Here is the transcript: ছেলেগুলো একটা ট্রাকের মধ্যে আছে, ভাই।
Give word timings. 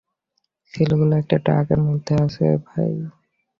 ছেলেগুলো 0.73 1.13
একটা 1.17 1.37
ট্রাকের 1.45 1.79
মধ্যে 1.81 2.13
আছে, 2.25 2.45
ভাই। 2.67 2.91